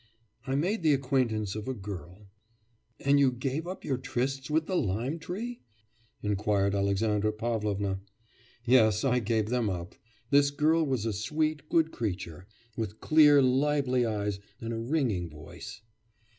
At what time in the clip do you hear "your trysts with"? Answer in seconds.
3.85-4.65